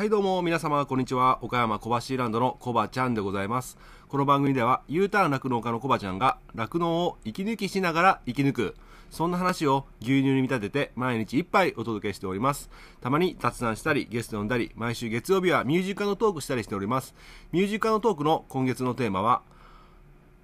[0.00, 1.40] はいどうも皆様こんにちは。
[1.42, 3.76] 岡山小橋ランドのコバちゃんでございます。
[4.08, 8.76] この番組では U ターン酪農家のコバちゃんが酪農を息抜きしながら生き抜く。
[9.10, 12.70] そんな話を牛乳に見立てて毎日一杯お届けしております。
[13.02, 17.14] たまに雑談したりゲスト呼んだり毎週月曜日はミュージカルのトークしたりしております。
[17.52, 19.42] ミュージカルのトークの今月のテーマは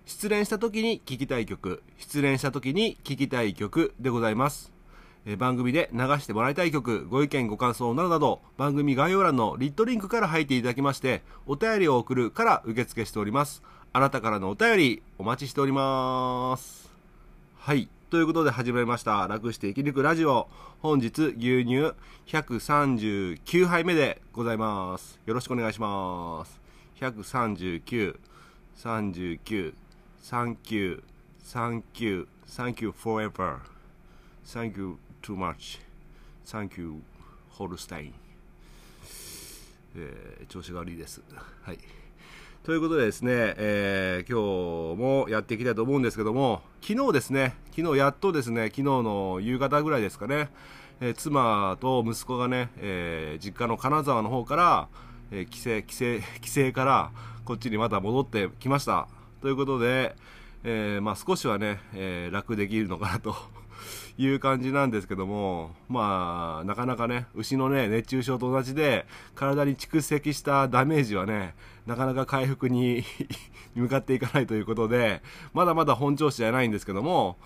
[0.04, 1.82] 失恋した時に聴きたい曲。
[1.96, 4.75] 失恋した時に聴きたい曲でございます。
[5.28, 13.60] え番組で流してもらいたい曲、ご意見ご感想などなど、番組概要欄のリットリンクから入っていただきまして、お便りを送るから受付しております。
[13.92, 16.88] あなたからのお便り、お待ちしております。
[17.58, 17.88] はい。
[18.08, 19.26] ということで始まりました。
[19.26, 20.48] 楽して生き抜くラジオ。
[20.80, 21.92] 本日、牛乳
[22.26, 25.18] 139杯目でございます。
[25.26, 26.60] よろしくお願いします。
[27.00, 28.16] 139、
[28.76, 29.74] 39、
[30.22, 31.02] 39、
[31.44, 33.56] 39、Thank you forever.
[34.44, 35.80] Thank you too much.
[36.46, 37.02] Thank you,
[37.58, 38.12] Holstein.
[39.96, 41.20] えー調子が悪いです。
[41.62, 41.78] はい。
[42.62, 50.50] ということでですね、えー今日もやっていきたいと思うんですけども、昨日ですね、昨日やっとですね、昨日の夕方ぐらいですかね、
[51.00, 54.88] えー妻と息子がね、えー実家の金沢の方から、
[55.32, 57.10] えー帰省、帰省、帰省から
[57.44, 59.08] こっちにまた戻ってきました。
[59.42, 60.14] ということで、
[60.62, 63.34] えーまあ少しはね、えー楽できるのかなと
[64.18, 71.54] いう感じなんですけども、まあ、なかなかね、牛のね、熱中症と同じで、体に蓄積したダメージはね、
[71.86, 73.04] なかなか回復に
[73.74, 77.36] 向かっていかないということで、まだまだ本調子じゃないんですけども、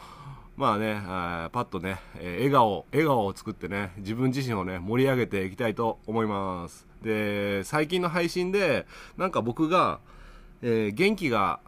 [0.56, 6.86] まあね、あパッとね、えー笑顔、笑顔を作ってね、自分自身をね、盛り上げていきたいと思います。
[7.02, 10.00] で、最近の配信で、なんか僕が、
[10.62, 11.61] えー元気が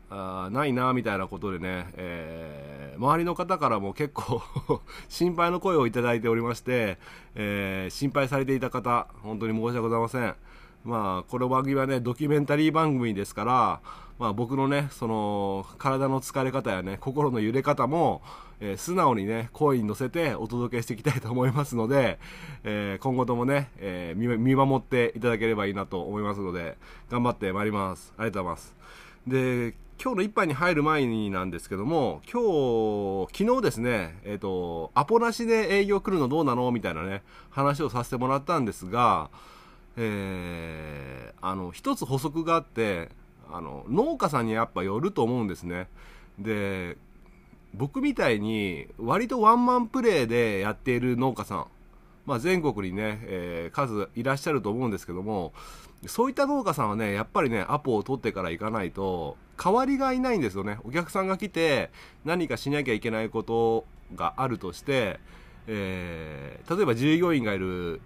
[0.50, 4.42] ないなみたいなことでね、えー周りの方からも結構
[5.08, 6.98] 心配の声をいただいておりまして、
[7.34, 10.34] えー心配されていた方本当に申し訳ございません。
[10.84, 13.80] まあこの番組はねドキュメンタリー番組ですから
[14.22, 18.22] まあ僕のねその体の疲れ方やね心の揺れ方も、
[18.60, 22.20] えー素直にね声に乗せてお届けしていきたいと思いますので、
[22.62, 26.76] えー今後ともね、えー見守っていただければいいなと思いますので
[27.10, 28.14] 頑張ってまいります。
[28.16, 28.74] ありがとうございます。
[29.26, 39.30] で今日の一杯に入る前になんですけども今日昨日ですねえっ、とアポなしで営業来るのどうなのみたいなね話をさせてもらったんですが
[39.96, 43.10] えーあの一つ補足があって
[43.50, 45.88] あの農家さんにやっぱよると思うんですね。
[46.38, 46.96] で
[47.74, 51.66] 僕みたいに割とワンマンプレーでやっている農家さん。
[52.24, 55.52] まあ、全国にね、えー数いらっしゃると思うんですけども
[56.06, 60.78] そういった農家さんはねやっぱりねアポを取ってから行かないと代わりがいないんですよね。
[60.84, 61.90] お客さんが来て
[62.24, 65.18] 何かしなきゃいけないことがあるとして、
[65.66, 68.00] えー例えば従業員がいる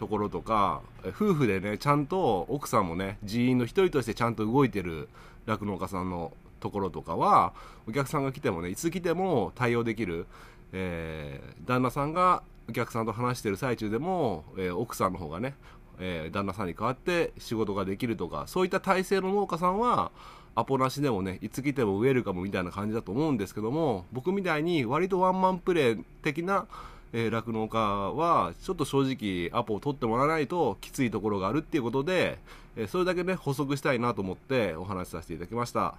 [0.00, 5.10] ところとか夫婦でねちゃんと奥さんもね人員の一人としてちゃんと動いてる
[5.44, 7.52] 酪農家さんのところとかは
[7.86, 10.26] お客さんが来てもねいつ来ても対応できる、
[10.72, 15.54] えー旦那さんがお客さんと話してる最中でも、えー奥さんの方がね、
[15.98, 20.12] えー旦那さんに代わって仕事ができるとかそういった体制の農家さんは
[20.54, 26.66] アポなしでもねいつ来てもウェルカムみたいな感じだと思うんですけども僕みたいに割とワンマンプレー的な
[27.12, 32.38] え酪農家はちょっと正直アポを取ってもらわないときついところがあるっていうことで、
[32.76, 35.94] えーそれだけね補足したいなと思ってお話しさせていただきました。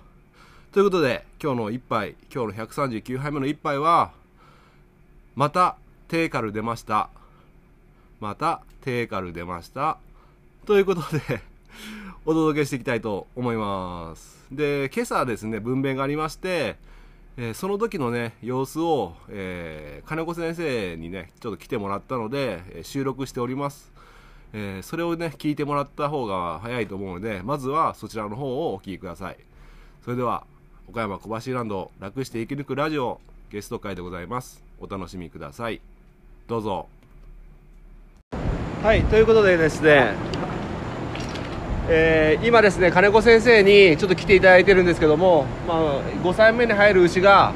[0.71, 4.11] ということで今日の一杯今日の139杯目の一杯は
[5.35, 5.75] また
[6.07, 7.09] テーカル出ました。
[8.19, 9.97] またテーカル出ました。
[10.65, 11.41] ということで
[12.25, 14.45] お届けしていきたいと思います。
[14.51, 16.77] で今朝ですね分娩がありまして
[17.37, 23.91] えーその時のね様子を、えー金子先生にねちょっと来てもらったので、えー収録しております、
[24.53, 29.37] えそれをね聞いてもらった方が早いと思うのでまずはそちらの方をお聞きください。
[30.03, 30.45] それでは
[30.89, 34.63] 岡山小橋ランド楽して生き抜くラジオゲスト会でございます。
[34.79, 35.79] お楽しみください。
[36.47, 36.87] どうぞ。
[38.83, 40.15] はいということでですね
[41.89, 47.53] えー今ですね金子先生にちょっと来ていただいてるんですけども、まあ、5歳目に入る牛が、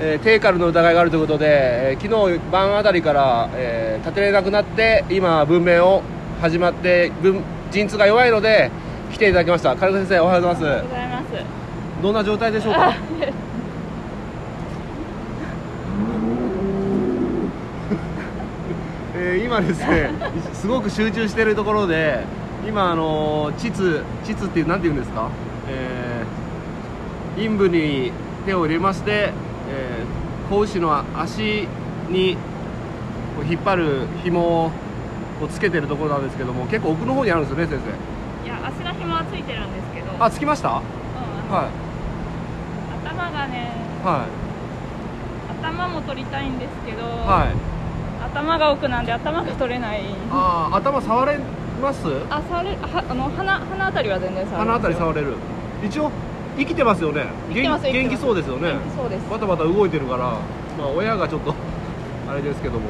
[0.00, 6.02] えーテーカルの疑いがあるということで、えー昨日晩あたりから、えー立てれなくなって今分娩を
[6.40, 8.70] 始まって分陣痛が弱いので
[9.12, 9.76] 来ていただきました。
[9.76, 11.28] 金子先生おはようございまございます。
[11.36, 12.94] すどんな状態でしょうか？
[19.16, 20.10] えー今ですね
[20.54, 22.20] すごく集中しているところで
[22.66, 23.70] 今あの膣
[24.24, 25.28] 膣っていうなんて言うんですか、
[25.68, 26.40] えー
[27.36, 28.12] 陰部に
[28.44, 29.32] 手を入れまして、
[29.70, 31.68] えー子牛の足
[32.10, 32.36] に
[33.36, 34.70] こう引っ張る紐を
[35.40, 37.80] をつけてるところなんですけども結構奥の方にあるんですよね先
[38.44, 40.12] いや足の紐はついてるんですけど。
[40.18, 40.68] 生あつきました？
[40.68, 40.84] はうん。
[41.54, 41.62] あ
[43.06, 43.72] の頭がね
[44.02, 44.06] い。
[44.06, 44.26] は
[45.62, 48.26] 頭も取りたいんですけど、いはい。
[48.26, 50.02] 頭が奥なんで頭が取れない。
[50.30, 51.38] ああ頭触れ
[51.80, 52.06] ます？
[52.30, 55.34] あ触れはあの鼻鼻あたりは全然触れ鼻あたり触れれる。
[55.84, 56.10] 一応
[56.58, 57.26] 生きてますよね。
[57.48, 58.74] 生きてます元元気そうですよね。
[58.96, 59.30] そうです。
[59.30, 60.24] バタバタ動いてるから。
[60.78, 61.54] まあ親がちょっと
[62.28, 62.80] あれですけども。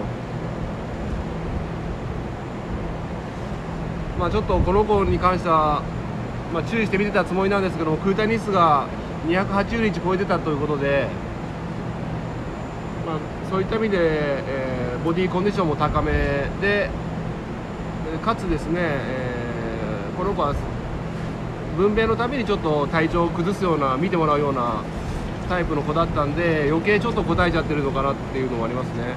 [4.18, 5.82] まあちょっとこの子に関しては、
[6.52, 8.86] まあ、注意して見てたつもりなんですけども空体日数が
[9.26, 11.06] 280日超えてたということで、
[13.06, 13.16] まあ、
[13.50, 17.09] そういった意味で、えーボディコンディションも高めでえー
[18.24, 19.40] かつですね、えー
[20.16, 20.54] この子は
[21.78, 24.82] 分娩のためにちょっと体調を崩すような見てもらうような
[25.48, 29.14] タイプの子だったんで余計ちょっと答えちゃってるのかなっていうのもありますね。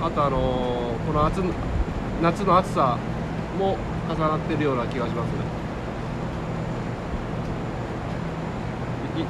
[0.00, 1.42] あとあのーこの暑
[2.22, 2.96] 夏の暑さ
[3.58, 3.76] も
[4.08, 5.32] 重なってるような気がしますね。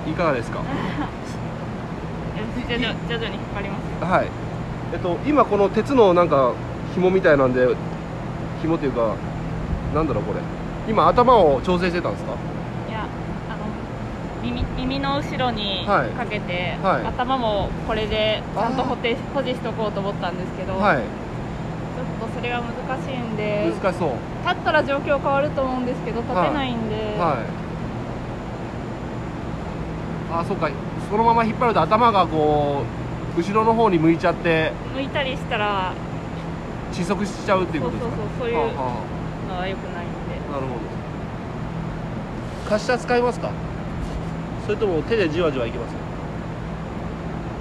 [0.06, 0.60] いいかがですか？
[2.68, 4.28] 徐々徐々に引っ張りますはい。
[4.92, 6.52] えっと今この鉄のなんか
[6.94, 7.74] 紐みたいなんで
[8.60, 9.14] 紐っていうか
[9.94, 10.40] なんだろうこれ。
[10.88, 12.32] 今頭を調整してたんですか？
[12.88, 13.06] いや
[13.48, 13.66] あの
[14.42, 16.10] 耳耳の後ろにはい。
[16.10, 17.06] かけて、はい。
[17.06, 18.88] 頭もこれでちゃんとあー。
[18.88, 20.96] 保定保持しとこうと思ったんですけど、はい。
[20.96, 24.10] ちょっとそれが難しいんで難しそう。
[24.46, 27.44] 立ったら状況変わると思うんですけど立てないんで、は
[30.32, 30.32] い。
[30.32, 30.70] あそうか。
[31.10, 32.84] そのまま引っ張ると頭がこ
[33.36, 34.72] う後ろの方に向いちゃって。
[34.94, 35.92] 向いたりしたら
[36.92, 38.16] 窒息しちゃうっていうことですか？
[38.16, 38.60] そうそうそうそういうの
[39.56, 40.38] は良くないんで。
[40.48, 40.80] あなるほど。
[42.70, 43.50] 滑車使いますか？
[44.66, 45.92] それとも手でじわじわいきます？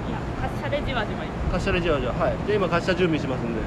[0.08, 2.12] いや滑車でじわじわいく滑車でじわじわ。
[2.14, 2.34] はい。
[2.46, 3.60] じゃあ今滑車準備しますんで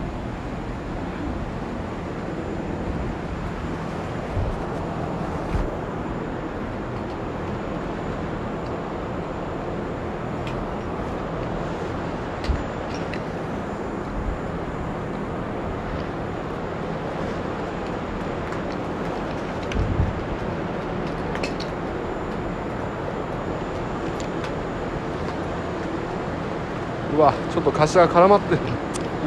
[27.24, 28.56] ばちょっと滑車が絡まって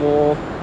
[0.00, 0.55] もう。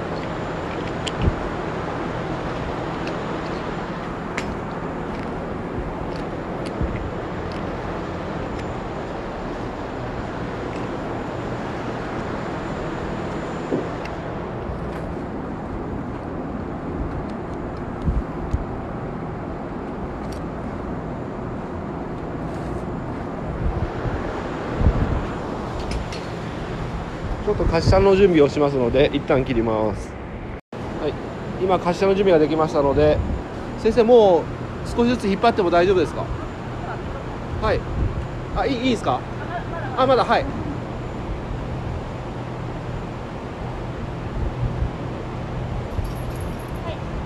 [27.54, 30.12] っと滑車の準備をしますので一旦切ります。
[31.00, 31.12] はい。
[31.62, 33.16] 今滑車の準備ができましたので
[33.78, 36.24] 先生もう少しずつ引っ張っても大丈夫ですか？
[37.62, 37.80] はい。
[38.56, 39.20] あいいいいですか？
[39.96, 40.44] あまだはい。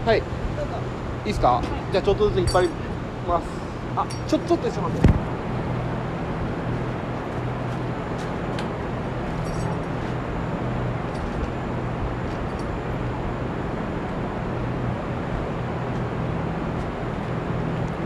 [0.06, 0.18] はい。
[0.18, 0.22] い。
[0.22, 0.24] い
[1.24, 1.60] ですか、
[1.92, 2.68] じゃあちょっとずつ引っ張り
[3.26, 3.44] ます。
[3.96, 5.02] あちょちょっとすいませんい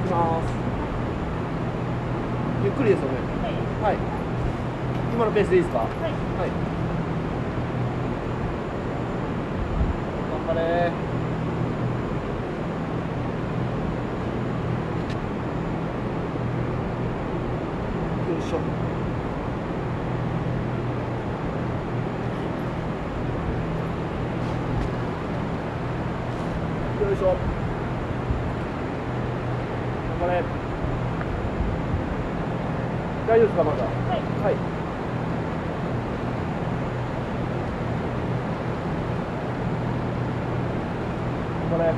[0.08, 0.44] きます
[2.64, 3.18] ゆっくりですよね
[3.82, 3.96] はい
[5.42, 5.78] 今のペースでいいですか？
[5.80, 5.90] はい。
[10.30, 10.60] 頑張れ。
[18.32, 18.56] よいしょ。
[27.04, 27.26] よいしょ。
[30.20, 30.42] 頑張れ。
[33.26, 34.54] 大丈夫ですかまだはいはい
[41.70, 41.94] 頑張れ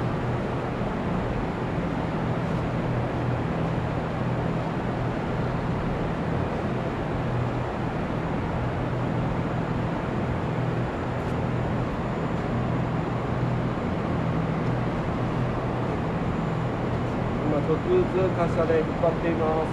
[17.64, 18.06] ちょっとずつ
[18.36, 19.68] 滑車で引っ張っています。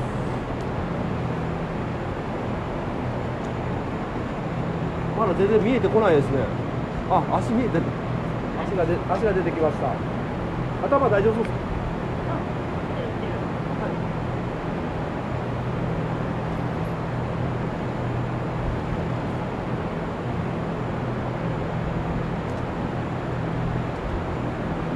[5.19, 6.38] まだ全然見えてこないですね。
[7.10, 7.83] あ足見えてる。
[8.65, 9.93] 足がで足が出てきました。
[10.88, 11.43] 頭大丈夫そう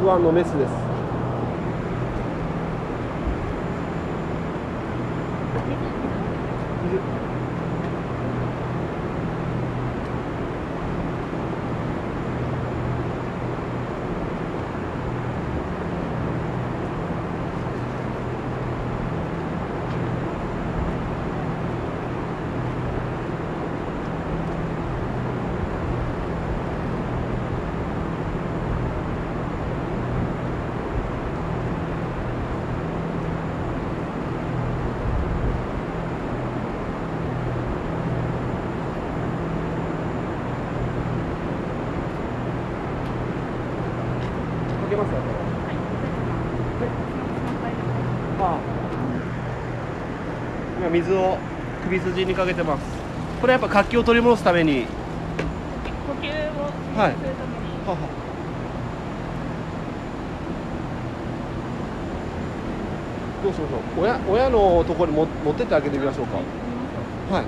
[0.00, 0.87] F1 のメスです。
[50.88, 51.36] 今水を
[51.84, 52.82] 首筋にかけてます。
[53.42, 54.86] これやっぱ活気を取り戻すために。
[54.86, 54.88] 呼
[56.22, 56.62] 吸を
[56.98, 57.98] はいするために、はは
[63.44, 64.02] どうしましょう？
[64.02, 66.38] 親親のところにも持ってってあげてみましょうか。
[67.36, 67.44] はい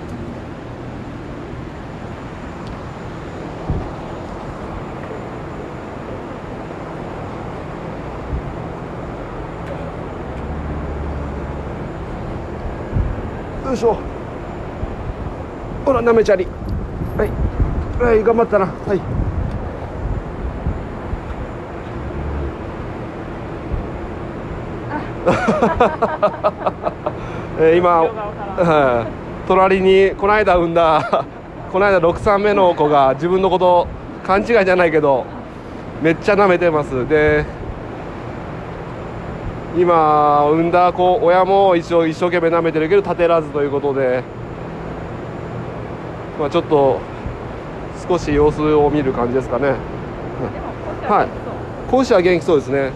[13.71, 13.97] よいしょ。
[15.85, 16.45] ほらなめちゃり。
[17.17, 17.31] はい。
[18.03, 18.67] はい頑張ったな。
[18.67, 19.01] はい。
[27.61, 29.11] えー今はい。
[29.47, 31.25] 隣にこの間産んだ
[31.71, 33.87] この間6産目の子が自分のこと
[34.27, 35.25] 勘違いじゃないけど
[36.03, 37.09] めっちゃ舐めてます。
[37.09, 37.45] で
[39.77, 44.23] 今産んだ子親も一生一生懸命舐めてるけど立てらずということで、
[46.39, 47.01] まあ、ちょっと
[48.09, 49.69] 少し様子を見る感じですかね。
[49.69, 49.75] は
[51.09, 51.29] はい。
[51.91, 52.91] 講師は元気そうですね。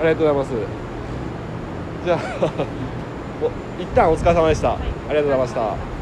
[0.00, 0.50] ありがとうございます。
[2.04, 2.18] じゃあ
[3.78, 4.72] お一旦お疲れ様でした、い。
[4.72, 4.76] あ
[5.10, 5.92] りがとうございました。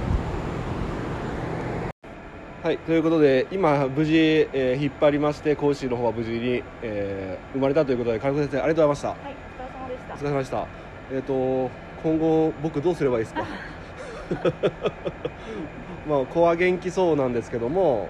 [2.62, 4.14] はいということで今無事、
[4.52, 9.28] えー引っ張りまして講師の方は無事に、えー生まれたということで金子先生ありがとうございました。
[9.28, 9.40] はい。
[9.46, 9.49] お
[10.20, 10.66] 疲れ様でした。
[11.12, 11.70] えっ、と
[12.02, 13.44] 今後僕どうすればいいですか？
[16.08, 18.08] まあ子は元気そうなんですけども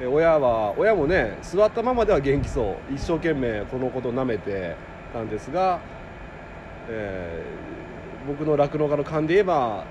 [0.00, 2.94] え親は親もね座ったままでは元気そう。
[2.94, 4.76] 一生懸命このことを舐めて
[5.12, 5.78] たんですが、
[6.88, 7.72] えー
[8.24, 9.82] 僕の酪農家の勘で言えば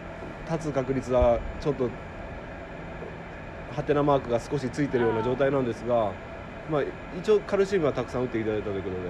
[0.49, 1.89] 立つ確率はちょっと
[3.75, 6.11] ハテナマークが少しついてるような状態なんですが、
[6.71, 6.81] まあ、
[7.19, 9.01] 一応カルシウムはたくさん打っていただいたということで。
[9.01, 9.09] そ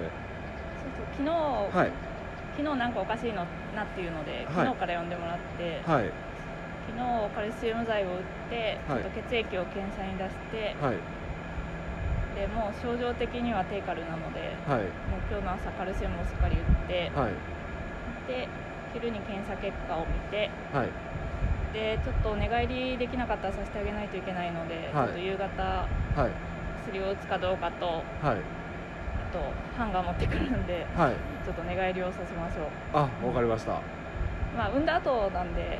[0.96, 1.90] そう昨日、はい
[2.52, 4.66] 昨日なんかおかしいのなっていうのではい。
[4.68, 6.12] 昨日から呼んでもらって、はい。
[6.84, 9.02] 昨日カルシウム剤を打って、はい。
[9.02, 10.96] ちょっと血液を検査に出して、はい。
[12.36, 14.84] でもう症状的には低カルなのではい。
[15.08, 17.32] もう今日の朝カルシウムをしっかり打って、はい。
[18.28, 18.48] で
[18.92, 20.88] 昼に検査結果を見てはい。
[21.72, 25.06] でちょっとお寝返りできなかったらさせてあげないといけないので、はい。
[25.08, 25.88] ちょっと夕方
[26.20, 26.30] はい。
[26.84, 27.86] 薬を打つかどうかと
[28.20, 28.36] はい。
[29.16, 29.38] あと
[29.76, 32.66] ハンガー持ってくるんではいちょっと寝返りをさせましょう。
[32.92, 33.72] あわかりました。
[33.72, 33.80] は
[34.56, 35.78] まあ産んだ後なんで、い。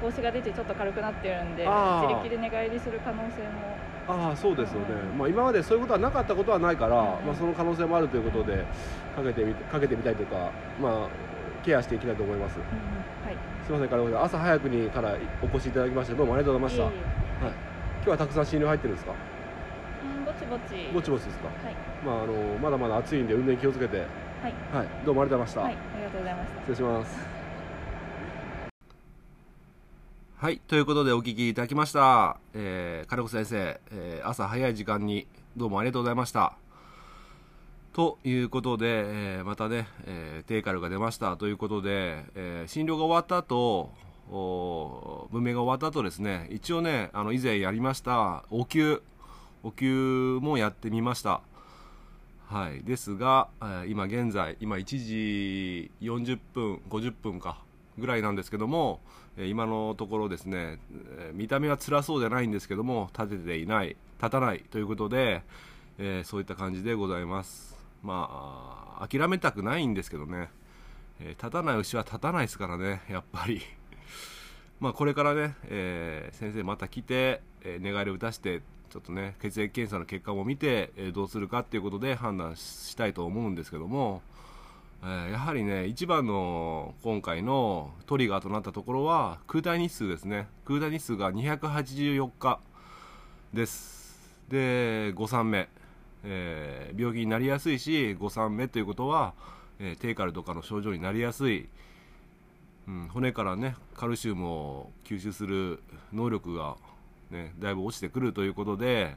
[0.00, 3.76] 格子が出てちょっと軽くなってるんで自力で寝返りする可能性も。
[4.08, 5.18] ああそうですよね、うん。
[5.18, 7.26] まあ、今までそういうことはなかったことはないから、うん。
[7.26, 8.64] まあ、その可能性もあるということで
[9.14, 10.50] かけてみかけてみたいというか、
[10.80, 11.08] まあ、
[11.62, 12.58] ケアしていきたいと思います。
[12.58, 12.64] うん
[13.26, 13.36] はい。
[13.66, 14.24] すみません金子さん。
[14.24, 16.90] 朝早くにからお越しいただきましてどうもありがとうございまし
[17.40, 17.44] た。
[17.46, 17.54] はい、
[17.96, 19.12] 今日はたくさん診療入ってるんですか？
[19.12, 20.92] うんぼちぼち。
[20.94, 21.74] ぼちぼちですか、はい。
[22.06, 24.06] まあ、あのまだまだ暑いんで運転気をつけて、
[24.40, 24.54] はい。
[24.72, 25.72] はい、どうもありがとうございました、はい。
[25.74, 26.60] ありがとうございました。
[26.60, 27.18] 失礼します。
[30.38, 30.60] はい。
[30.68, 35.26] ということでお聞きいただきました、えー、金子先生、えー朝早い時間に
[35.56, 36.56] どうもありがとうございました。
[37.92, 41.36] ということで、えーまたね、えー、テーカルが出ました。
[41.36, 43.90] ということで、えー診療が終わった後
[44.30, 46.46] お文明が終わった後ですね。
[46.50, 48.44] 一応ねあの以前やりました。
[48.50, 49.02] お灸。
[49.64, 51.40] お灸もやってみました
[52.50, 52.82] はい。
[52.82, 57.58] ですが、え今現在今1時40分50分か
[57.98, 59.00] ぐらいなんですけども、
[59.36, 60.78] え今のところですね、
[61.18, 65.42] え見た目は辛そうじゃないんですけども立てていない立たないということで、
[65.98, 67.76] えそういった感じでございます。
[68.02, 70.48] まあ諦めたくないんですけどね、
[71.20, 73.60] え立たない牛は立たないですからねやっぱり。
[74.80, 84.22] まあこれからね、えー、先生また来て、えー、寝返りを打たしてちょっとね血液検査の結果も見て、え、どうするかっていうことで判断したいと思うんですけども、
[85.04, 90.48] え、やはりね一番の今回のトリガーとなったところは空体日数ですね。
[90.64, 92.60] 空体日数が284日
[93.52, 94.34] です。
[94.48, 95.68] で5産目、
[96.24, 99.34] えー、病気になりやすいし5産目ということは、
[99.78, 101.68] えー、低カルとかの症状になりやすい。
[102.86, 106.78] うん、骨からねカルシウムを吸収する能力が、
[107.30, 109.16] ね、だいぶ落ちてくるということで、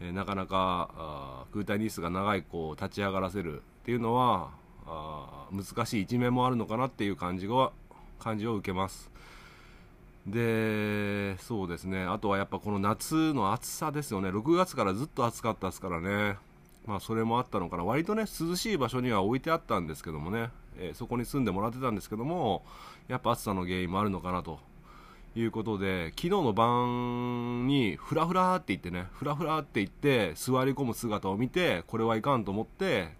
[0.00, 4.50] えー、なかなかあ空体日数が長い子を立ち上がらせるっていうのは
[4.86, 7.72] あ難しい一面もあるのかなっていう感じが
[8.18, 9.10] 感じを受けます。
[10.26, 12.04] でそうですね。
[12.04, 14.28] あとはやっぱこの夏の暑さですよね。
[14.28, 16.36] 6月からずっと暑かったですからね。
[16.84, 17.84] まあそれもあったのかな。
[17.84, 20.50] 割とね涼しい場所には置いてあったんですけどもね。
[20.78, 22.62] えー、そこに住んでもらってたんですけども
[23.08, 24.58] やっぱ暑さの原因もあるのかなと
[25.40, 33.10] いうことで昨日の晩にフラフラって言ってねフラフラって言って座り込む姿を見てこれはいかんと思って、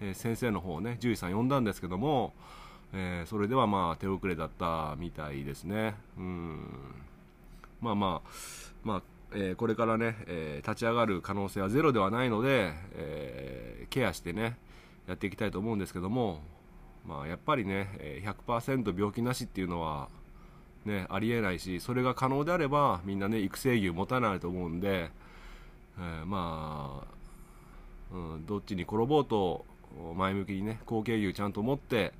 [0.00, 2.32] えー、先生の方をね獣医さん呼んだんですけども、
[2.92, 5.94] えー、それではまあ手遅れだったみたいですね。
[6.16, 6.58] うん。
[7.80, 8.28] まあまあ
[8.82, 9.02] まあ
[9.32, 14.56] えー、これからね、えー、立ち上がる可能性はゼロではないので、えー、ケアしてね
[15.08, 16.40] やっていきたいと思うんですけども
[17.06, 20.08] まあ、やっぱりね100%病気なしっていうのは、
[20.84, 25.10] ね、ありえないしそれが可能であればみんなね育成牛持たないと思うんで、
[25.98, 27.02] えー、ま
[28.12, 29.64] あ、うん、どっちに転ぼうと
[30.16, 32.12] 前向きにね後継牛ちゃんと持って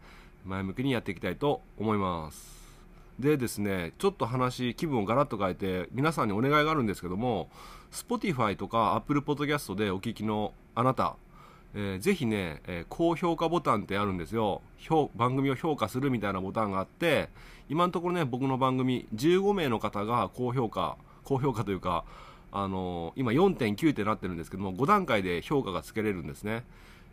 [0.45, 2.65] 前向きにやっていきたいと思います。
[3.19, 7.49] でですねちょっと話気分をガラッと変えて皆さんにお願いがあるんですけども
[7.93, 11.17] Spotify とか Apple Podcast でお聞きのあなた
[11.75, 14.63] えー、ぜひね、えー、高評価ボタンってあるんですよ。
[15.17, 17.29] 番組を評価するみたいなボタンがあって
[17.69, 22.05] 今のところね僕の番組15名の方が高評価高評価というか
[22.53, 26.65] あのー、今4.9ってなってるんですけども5段階で評価がつけれるんですね、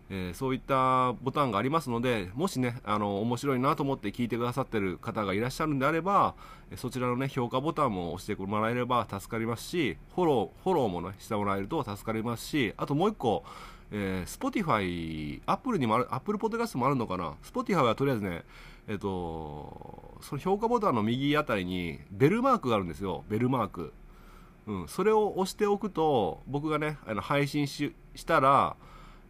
[0.10, 6.36] えー、そういったボタンがありますのでもしねあの面白いなと思って聞いてくださってる方がいらっしゃるんであれば
[6.76, 13.44] そちらのね評価ボタンも押してもらえれば助かりますしフォローフォローもねしてもらえると助かりますしあともう一個
[13.92, 18.44] えー、Spotify、Apple にもある、Apple Podcast もあるのかな ?Spotify はとりあえずね、
[18.88, 23.24] えっ、と、その評価ボタンの右あたりにベルマークがあるんですよ。
[23.30, 23.94] ベルマーク。
[24.68, 28.76] うん、それを押しておくと、僕がね、あの配信ししたら、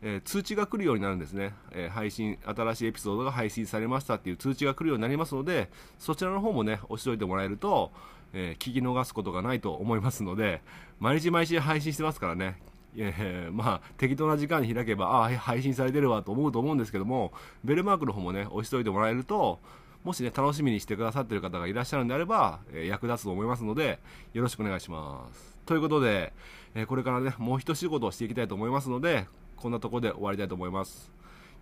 [0.03, 5.69] えー、通知が来るようになるんですね、えー、配信、新しいエピソードが配信されましたっていう通知が来るようになりますので、
[5.99, 7.91] そちらの方もね、押しておいてもらえると、
[8.33, 10.61] えー、聞き逃すことがないと思いますので、
[10.99, 12.57] 毎日毎日配信してますからね、
[12.97, 17.31] えー、まあ適当な時間に開けばああ配信されてるわと思うと思うんですけども
[17.63, 19.59] ベルマークの方もね押しておいてもらえると
[20.03, 23.99] もしね楽しみにしてくださってる方がいらっしゃるんであれば、えー、役立つと思いますので
[24.33, 25.57] よろしくお願いします。
[25.65, 26.33] ということで、
[26.75, 31.11] えー、これからねもう一仕事をしていきたいと思いますのでこんなとこで終わりたいと思います。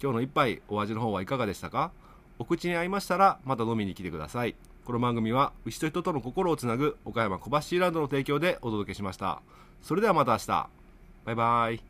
[0.02, 1.92] 今日の一杯お味の方はいかがでしたか？
[2.40, 4.56] お口に合いましたらまた飲みに来てください。
[4.86, 9.42] この番組は牛と人との心をつなぐ岡山小橋ランドの提供でお届けしました。
[9.82, 10.79] それではまた明日。
[11.26, 11.89] バイバイ